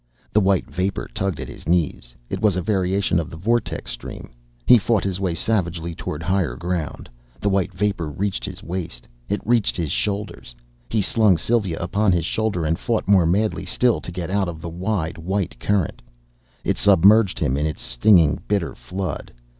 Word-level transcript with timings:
The 0.33 0.41
white 0.41 0.67
vapor 0.67 1.09
tugged 1.13 1.39
at 1.39 1.47
his 1.47 1.67
knees. 1.69 2.15
It 2.27 2.41
was 2.41 2.55
a 2.55 2.61
variation 2.63 3.19
of 3.19 3.31
a 3.31 3.35
vortex 3.37 3.91
stream. 3.91 4.31
He 4.65 4.79
fought 4.79 5.03
his 5.03 5.19
way 5.19 5.35
savagely 5.35 5.93
toward 5.93 6.23
higher 6.23 6.55
ground. 6.55 7.07
The 7.39 7.49
white 7.49 7.71
vapor 7.71 8.09
reached 8.09 8.43
his 8.43 8.63
waist.... 8.63 9.07
It 9.29 9.45
reached 9.45 9.77
his 9.77 9.91
shoulders.... 9.91 10.55
He 10.89 11.03
slung 11.03 11.37
Sylva 11.37 11.75
upon 11.75 12.11
his 12.13 12.25
shoulder 12.25 12.65
and 12.65 12.79
fought 12.79 13.07
more 13.07 13.27
madly 13.27 13.63
still 13.63 14.01
to 14.01 14.11
get 14.11 14.31
out 14.31 14.49
of 14.49 14.59
the 14.59 14.69
wide 14.69 15.19
white 15.19 15.59
current.... 15.59 16.01
It 16.63 16.77
submerged 16.79 17.37
him 17.37 17.55
in 17.55 17.67
its 17.67 17.83
stinging, 17.83 18.39
bitter 18.47 18.73
flood.... 18.73 19.31